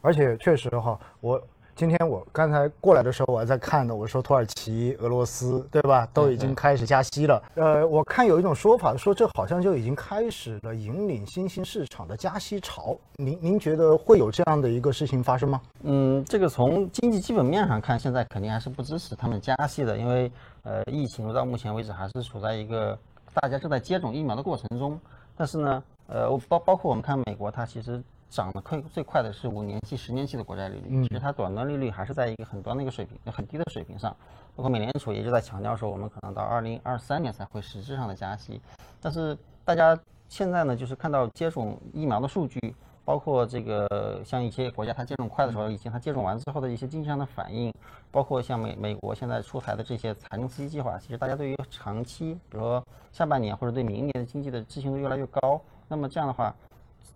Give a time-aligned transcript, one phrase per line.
[0.00, 1.40] 而且确实哈，我
[1.76, 3.94] 今天我刚才过来的时候，我还在看呢。
[3.94, 7.42] 我说土耳其、俄罗斯，对吧，都已经开始加息了。
[7.54, 12.94] 呃，我看有一种说法说，这好像就已经开始了引领新兴市场的加息潮。
[13.16, 15.60] 您您觉得会有这样的一个事情发生吗？
[15.82, 20.30] 嗯，这个从经济基本面上看，现在肯定还是不支持他们加息的，因为
[20.64, 22.98] 呃，疫情到目前为止还是处在一个
[23.32, 25.00] 大家正在接种疫苗的过程中。
[25.34, 28.02] 但是呢，呃，包包括我们看美国，它其实。
[28.30, 34.16] 涨得快最快的是五年期、十年期的国债利率，其实它短端利率还是在一个很端的一个水平、很低的水平上。
[34.54, 38.60] 包括美联储也就在强调说，我们可能到二零二三年才会实质上的加息。
[39.00, 47.72] 但是大家现在呢，就是看到接种疫苗的数据，包括这个像一些国家它接种快的时候，以及它接种完之后的一些经济上的反应，
[48.12, 55.60] 包括像美美国现在出台的这些财政刺激计划，其实大家对于长期，比如说下半年或者对明年的经济的置信度越来越高。
[55.88, 56.54] 那么这样的话。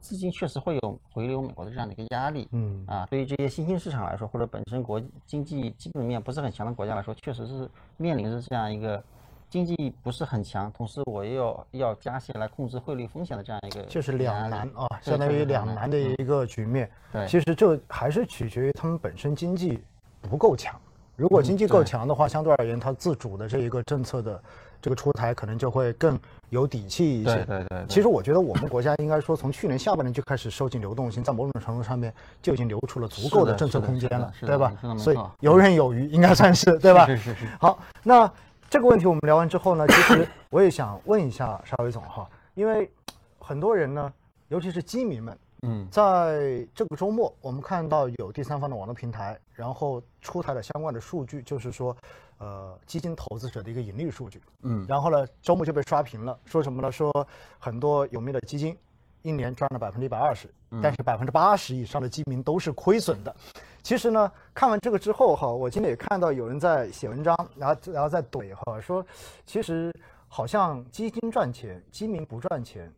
[0.05, 9.03] 资金确实会有回流美国的这样的一个压力，嗯啊，对于这些新兴市场来说，或者本身国经济基本面不是很强的国家来说，确实是面临着这样一个
[9.49, 16.91] 经济不是很强，同时我又要要加息来控制汇率风险的这样一个，就是两难啊，相当于两难的一个局面。
[17.11, 19.83] 对，其实这还是取决于他们本身经济
[20.21, 20.79] 不够强，
[21.17, 24.43] 如果经济够强的话，相对而言，它自主的这一个政策的。
[24.85, 27.37] 这个出台可能就会更有底气一些。
[27.37, 27.87] 对对对。
[27.89, 34.75] 其实我觉得我们国家应该说，从去年下半年就开始收紧流动性，在某种程度上面就已经留出了足够的政策空间了，对吧？
[34.99, 37.07] 所以游刃有余，应该算是对吧？
[37.07, 37.47] 是是是。
[37.59, 38.31] 好，那
[38.69, 42.91] 这个问题我们聊完之后呢，其实我也想问一下沙伟总哈，因为
[43.39, 44.13] 很多人呢，
[44.49, 45.35] 尤其是基民们。
[45.67, 51.97] 嗯，在这个周末，我们看到有第三方的网络平台，然后出台了相关的数据，就是说，
[52.37, 54.43] 呃，基金投资者的一个盈利数据。
[54.61, 56.93] 嗯，然后呢，周末就被刷屏了，说什么呢？
[56.93, 57.11] 说
[57.59, 58.77] 很多有名的基金
[59.23, 63.35] 一年赚了百分之一百二十，但是百分之八十以上的基民都是亏损的。
[63.83, 69.03] 其实呢，看完这个之后哈，我今天也看到有人在写文章，然后然后在怼哈，说
[69.47, 69.91] 其实
[70.29, 72.93] 好像基金赚钱，基民不赚钱。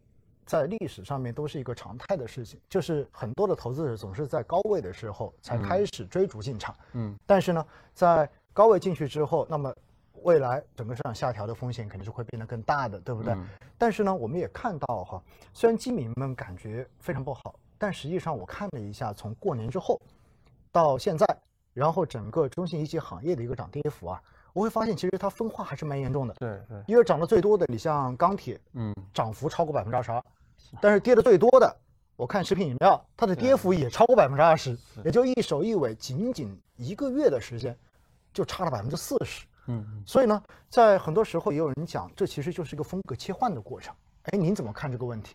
[0.46, 9.74] 在历史上面都是一个常态的事情，就是很多的投资者总是在高位的时候才开始追逐进场，嗯，但是呢，在高位进去之后，那么
[10.22, 13.36] 未来整个市场下调的风险肯定是会变得更大的，对不对？
[13.76, 20.00] 但是呢，我们也看到哈，虽然基民们感觉非常不好，但实际上我看了一下，从过年之后
[20.70, 21.26] 到现在，
[21.74, 24.22] 然后整个中信一级行业的一个涨跌幅啊。
[24.52, 26.32] 我会发现，其实它分化还是蛮严重的。
[26.38, 30.24] 对对，因为涨得最多的，你像钢铁，嗯，涨幅超过百分之二十二，
[30.80, 31.76] 但是跌的最多的，
[32.16, 37.76] 我看食品饮料，它的跌幅也超过百分之二十，也就一首一尾，仅仅一个月的时间，
[38.32, 39.46] 就差了百分之四十。
[39.68, 43.94] 嗯，所以呢，在很多时候也有人讲，这其实就是一个风格切换的过程。
[44.24, 45.34] 哎，您怎么看这个问题？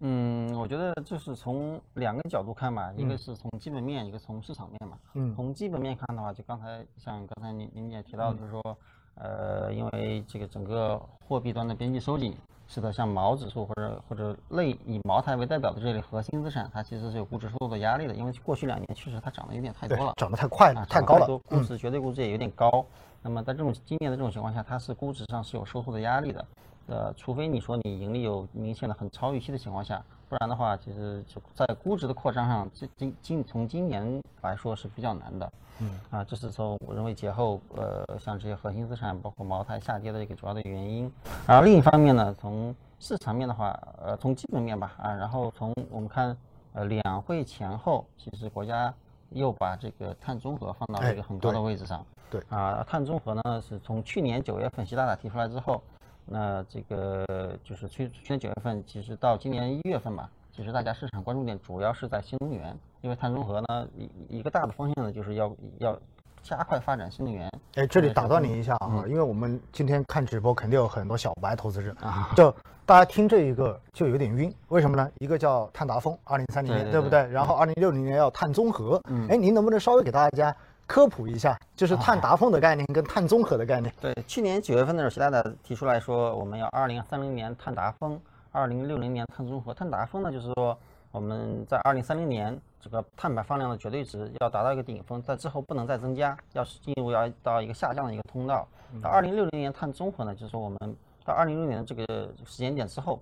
[0.00, 4.98] 嗯，我觉得就是从两个角度看嘛，一个是从基本面，一个从市场面嘛。
[5.14, 8.78] 嗯，从基本面看的话，就刚才像刚才您您也提到，就是说，
[9.16, 12.36] 呃，因为这个整个货币端的边际收紧，
[12.66, 22.84] 使得像毛指数或者或者类以茅台为代表的这类核心资产，它其实是有估值受到压力的，因为过去两年确实它涨得有点太多了，涨得太快了，太高了，估值绝对估值也有点高。
[23.22, 26.44] 那么在这种今年的这种情况下，它是估值上是有收缩的压力的。
[26.86, 35.50] 呃，除非你说你盈利有明显的很超预期的情况下，不然的话，其实就在估值的扩张上，今今今从今年来说是比较难的。
[35.80, 41.10] 嗯，啊，这是从我认为节后呃，像这些核心资产，包括茅台下跌的一个主要的原因。
[41.46, 46.36] 而另一方面呢，从市场面的话，呃，从基本面吧，啊，然后从我们看，
[46.74, 48.92] 呃，两会前后，其实国家
[49.30, 52.04] 又把这个碳中和放到了一个很高的位置上。
[52.30, 52.40] 对。
[52.50, 55.82] 啊，碳中和呢，是从去年九月份习大大提出来之后。
[56.26, 65.98] 那这个就是去去年九月份，其实到今年一月份吧，其实大家市场关注点主要是在新能源，因为碳中和呢一一个大的方向呢就是要要
[66.42, 67.50] 加快发展新能源。
[67.74, 72.54] 哎，这里打断您一下啊，因为我们今天看直播肯定有很多小白投资者啊，就
[72.86, 75.10] 大家听这一个就有点晕，为什么呢？
[75.18, 77.26] 一个叫碳达峰，二零三零年，对不对？
[77.28, 80.54] 然后二零六零年要碳中和，哎，您能不能稍微给大家？
[80.86, 83.92] 科普一下，就是碳达峰的概念跟碳综合的概念。
[84.00, 88.20] 对，去年九月份的时候，习大大提出来说，我们要二零三零年碳达峰，
[88.52, 89.72] 二零六零年碳综合。
[89.72, 90.78] 碳达峰呢，就是说
[91.10, 98.66] 我们在二零三零年这个碳排放量的绝对值要达到一个顶峰，在之后不能再增加，要进入要到一个下降的一个通道。
[99.02, 100.78] 到二零六零年碳综合呢，就是说我们
[101.24, 102.04] 到二零六零年这个
[102.44, 103.20] 时间点之后，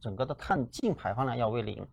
[0.00, 1.84] 整个的碳净排放量要为零。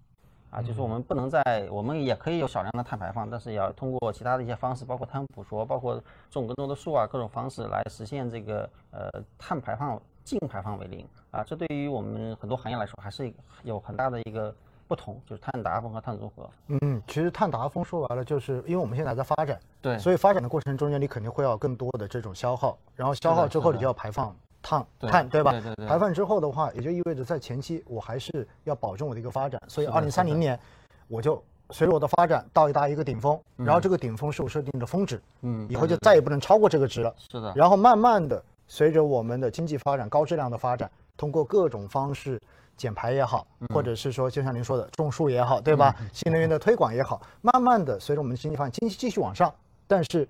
[0.50, 11.44] 啊，就是我们不能在，我们也可以有少量的碳排放，但是也要通过其他的一些方式，包括碳捕捉，包括种更多的树啊，各种方式来实现这个呃碳排放净排放为零啊。
[11.44, 13.32] 这对于我们很多行业来说，还是
[13.64, 14.54] 有很大的一个
[14.88, 16.50] 不同，就是碳达峰和碳中和。
[16.68, 25.52] 嗯，其实碳达峰说白了，就是因为我们现在在发展，对，所以发展的过程中间，你肯定会要更多的这种消耗，然后消耗之后，你就要排放碳碳，对吧？
[25.52, 25.88] 对对对。
[25.88, 30.60] 排放之后的话，也就意味着在前期我还是要保证我的一个发展，所以二零三零年
[31.08, 31.42] 我就
[31.72, 37.14] 随着我的发展到达一个顶峰，然后这个顶峰是我设定的峰值，嗯，以后就再也不能超过这个值了。
[37.32, 37.54] 是的。
[37.56, 42.40] 然后慢慢的随着我们的经济发展、高质量的发展，通过各种方式。
[42.80, 45.94] 减排也好，或者是说，就像您说的种树也好，对吧？
[46.16, 49.54] 新能源的推广也好，慢慢的随着我们的经济发展，经济继续往上，
[49.86, 50.26] 但是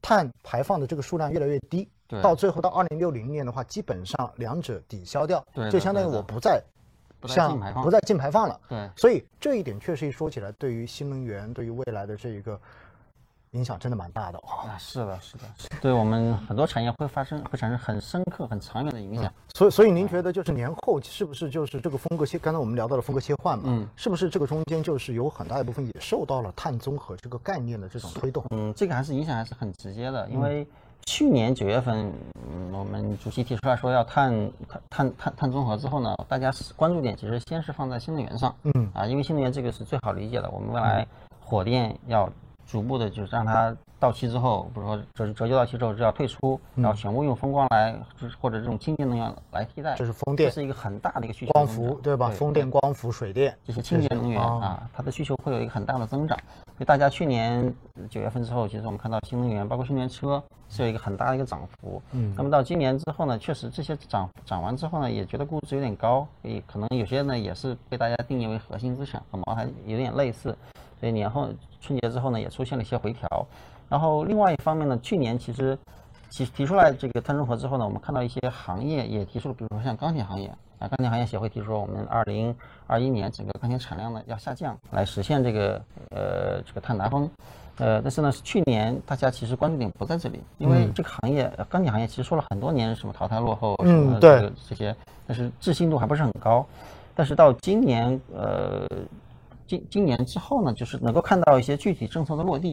[0.00, 1.86] 碳排放的这个数量越来越低，
[2.22, 6.62] 到最后到二零六零年的话，基本上两者抵消掉，就相当于我不再
[7.26, 8.60] 像不再净排放了。
[8.68, 12.58] 对，所以这一点确实一说起来，对于新能源，对于未来的这一个。
[13.52, 14.76] 影响真的蛮大的啊！
[14.76, 15.44] 是的，是的，
[15.80, 19.32] 对我们很多产业会发生，会产生很深刻、很长远的影响。
[19.54, 22.38] 所以，所以您觉得就是年后是不是就是这个风格切？
[22.38, 28.44] 刚才我们聊到了风格切换嘛，嗯，是不是这个中间就是有很大一部分也受到了碳综合这个概念的这种推动？
[28.50, 30.66] 嗯，这个还是影响还是很直接的，因为
[31.06, 32.12] 去年九月份，
[32.50, 34.30] 嗯，我们主席提出来说要碳
[34.68, 41.06] 碳碳碳碳综合之后呢，大家关注点其实先是放在新能源上，嗯啊，因为新能源这个是最好理解的，我们未来
[41.40, 42.28] 火电要。
[42.66, 47.94] 逐步的，就是让它到期之后，比如说折折旧到期之后就要退出，然后全部用风光来，
[48.40, 49.94] 或者这种清洁能源来替代。
[49.94, 51.52] 这是风电，这是一个很大的一个需求。
[51.52, 52.28] 光伏对吧？
[52.30, 56.36] 风电、光伏、水电这些清洁能源啊，它的需求会有一个很大的增长。
[56.76, 57.72] 所以大家去年
[58.10, 62.02] 九月份之后，其实我们看到新能源，包括新能源车是有一个很大的一个涨幅。
[62.12, 62.34] 嗯。
[62.36, 70.54] 那么到今年之后呢，确实这些涨涨完之后呢，也觉得估值有点高，所以可能有些呢也是被大家定义为核心资产，和茅台有点类似。
[70.98, 71.48] 所以年后
[71.80, 73.46] 春节之后呢，也出现了一些回调。
[73.88, 75.78] 然后另外一方面呢，去年其实
[76.30, 80.48] 提提出来这个碳中和之后呢，我们看到一些行业也提出了，比如说像钢铁行业
[80.80, 82.52] 啊，钢铁行业协会提出说，我们二零
[82.88, 87.30] 二一年整个钢铁产量呢要下降，来实现这个呃这个碳达峰。
[87.78, 94.96] 呃，但是呢，去年大家其实关注点不在这里，因为这个行业钢铁行业其实说了很多年什么淘汰落后什么这个这些，
[95.26, 96.66] 但是置信度还不是很高。
[97.14, 98.84] 但是到今年呃。
[99.66, 102.72] 今今年之后呢，就是能够看到一些具体政策的落地，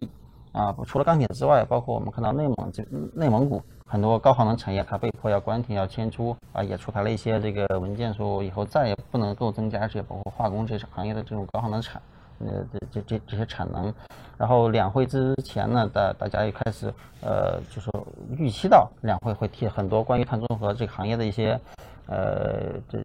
[0.51, 12.01] 啊，除了钢铁之外，包括我们看到内蒙这内蒙古很多高耗能产业，它被迫要关停要迁出，啊，也出台了一些这个文件，说以后再也不能够增加这些包括化工这些行业的这种高耗能产，
[12.40, 13.94] 呃，这这这这些产能。
[14.38, 17.90] 然后两会之前呢，大大家也开始呃，就是
[18.38, 21.60] 预期到两会会提很多关于碳中和这个行业的一些。
[22.06, 22.98] 呃，这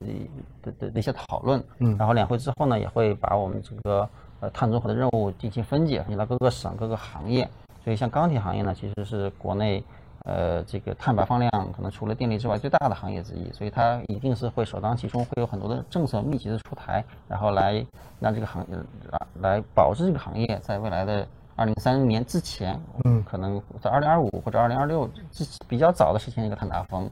[0.62, 4.08] 的的的一些讨论，嗯，然后两会之后呢，也会把我们这个
[4.40, 7.48] 呃碳中和的任务进行分解，分解到各个省、各个行业。
[7.84, 9.82] 所以像钢铁行业呢，其实是国内
[10.24, 17.84] 呃这个碳排放量可能除了电力之外最大的行业之一，所以它一定是会首当其冲，会有很多的政策密集的出台，然后来
[18.18, 18.76] 让这个行业
[19.10, 27.08] 来来保证这个行业在未来的二零三零年之前，嗯，可能在二零二五或者二零二六之比较早的实现一个碳达峰。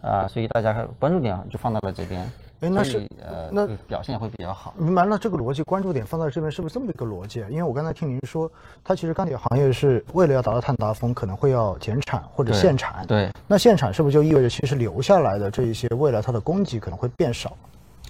[0.00, 2.22] 啊，所以大家关注点就放到了这边，
[2.60, 4.72] 哎，那是呃，那表现会比较好。
[4.78, 7.40] 明白了，这个逻辑关注点放在这边是不是这么一个逻辑？
[7.50, 8.50] 因为我刚才听您说，
[8.84, 13.04] 它其实钢铁行业是为了要达到碳达峰，可能会要减产或者限产。
[13.06, 17.56] 对，那限产是不是就意味着其实留下来的这一些未来它的供给可能会变少？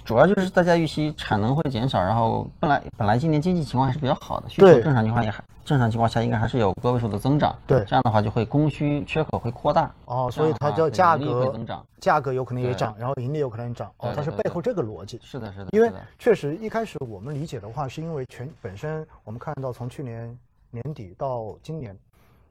[0.07, 7.59] 主要就是大家预期产能会减少，然后本来本来今年经济情况还是比较好的，需求正常情况也还正常情况下应该还是有个位数的增长。
[7.67, 9.93] 对，这样的话就会供需缺口会扩大。
[10.05, 13.91] 哦，所以它叫价格增长，价格有可能也涨，然后盈利有可能涨。
[13.97, 15.19] 哦，它是背后这个逻辑。
[15.25, 15.71] 是的，是的。
[15.73, 20.39] 因为确实一开始我们理解的话，是因为全本身我们看到从去年
[20.71, 21.99] 年底到今年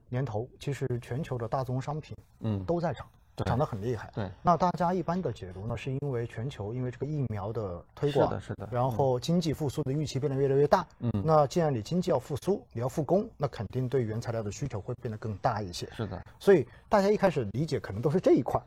[0.09, 3.05] 年头，其实全球的大宗商品嗯都在涨。
[3.43, 4.09] 涨得很厉害。
[4.15, 10.85] 对，那大家一般的解读呢，是因为全球因为这个疫苗的推广，是的，是的，然后经济复苏的预期变得越来越大。
[10.99, 15.87] 嗯，那既然你经济要复苏，你要复工，那肯定对原材料的需求会变得更大一些。
[15.91, 18.61] 是的，所以大家一开始理解可能都是这一块，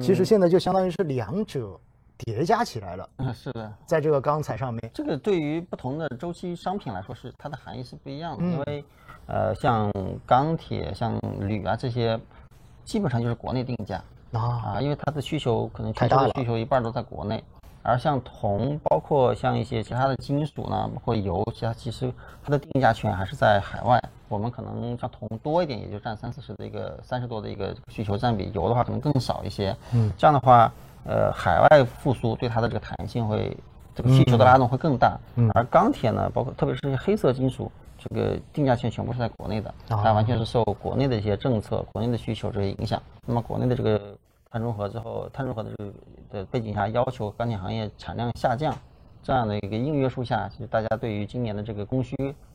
[0.00, 1.78] 其实现在就相当于是两者
[2.18, 3.08] 叠加起来了。
[3.16, 8.84] 嗯，是的，在这个钢材上面，这个对于不同的周期商品来说是它的含义是不一样的，因为
[9.26, 9.92] 呃，像
[10.26, 12.18] 钢铁、像铝啊这些，
[12.84, 14.02] 基本上就是国内定价。
[14.40, 17.42] 啊，因为它的需求可能全球的需求一半都在国内，
[17.82, 22.12] 而像铜，包括像一些其他的金属呢，包括油，其他其实
[22.42, 24.02] 它的定价权还是在海外。
[24.28, 29.76] 我们可能像铜多一点，也就占三四十的一个三十多的一个需求占比，油的话可能更少一些。
[29.92, 30.72] 嗯，这样的话，
[31.04, 33.56] 呃，海外复苏对它的这个弹性会，
[33.94, 35.18] 这个需求的拉动会更大。
[35.36, 37.70] 嗯，而钢铁呢，包括特别是些黑色金属。
[37.96, 43.00] 这个定价权全部是在国内的，它完全是受国内的一些政策、国内的需求这些影响。
[43.24, 44.14] 那么国内的这个
[44.50, 45.92] 碳中和之后，碳中和的这个
[46.30, 48.74] 的背景下，要求钢铁行业产量下降，
[49.22, 52.14] 这样的一个硬约束下，其实大家对于今年的这个供需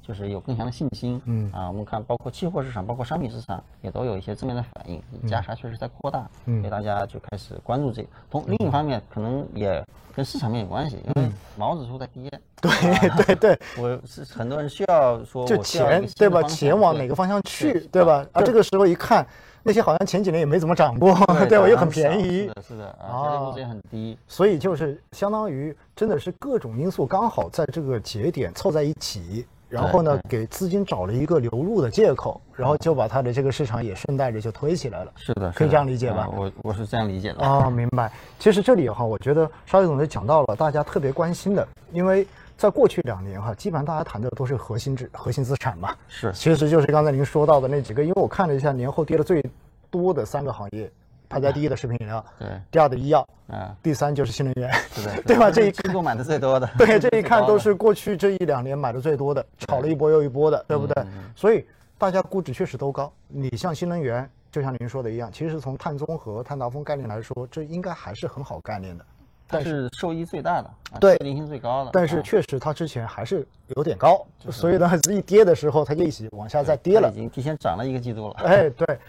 [0.09, 1.21] 就是有更强的信心。
[1.25, 4.99] 嗯啊，我们看包括期货市场，包括商品市场也都有一些正面的反应，
[5.29, 8.03] 价差确实在扩大，所以大家就开始关注这。
[8.31, 9.85] 从另一方面，可能也
[10.15, 12.27] 跟市场面有关系，因为毛指数在跌。
[12.59, 16.41] 对对对， 我是很多人需要说，就钱对吧？
[16.41, 18.25] 钱往哪个方向去，对吧？
[18.33, 19.23] 啊，这个时候一看。
[19.61, 21.13] 那些好像前几年也没怎么涨过，
[21.49, 21.67] 对吧？
[21.67, 35.11] 又很便宜，是的，是的啊，也很低，所以就是相当于真的是各种因素刚好在这个节点凑在一起，然后呢，给资金找了一个流入的借口，然后就把它的这个市场也顺带着就推起来了。
[35.15, 36.27] 是的，可以这样理解吧？
[36.35, 37.45] 我我是这样理解的。
[37.45, 38.11] 啊，明白。
[38.39, 42.27] 其实这里哈，我觉得邵毅总就讲到了大家特别关心的，因为。
[42.59, 49.41] 在过去两年哈，基本上大家谈的都是核心资核心资产嘛，是，其实就是刚才您说到的那几个，因为我看了一下年后跌的最
[49.89, 50.91] 多的三个行业，
[51.29, 55.51] 排在第一的食品饮料，对，第二的医药，嗯，第三就是新能源，是的， 对吧？
[55.51, 61.05] 这一 看买的最多的， 对，这一看都是过去这一两年买的最多的，炒了一波又一波的，对不对？
[61.35, 61.65] 所以
[61.97, 63.11] 大家估值确实都高。
[63.27, 69.05] 你像新能源，就像您说的一样，其实从碳中和、碳达峰概念来说，这应该还是很好概念的。
[69.51, 70.69] 但是受益最大的，
[70.99, 71.89] 对，确定性最高的。
[71.91, 73.43] 但是确实它之前还是
[73.75, 78.35] 有点高，所以呢，一跌的时候它就一起往下再跌了，已经提前涨了一个季度了。
[78.43, 78.99] 哎，对，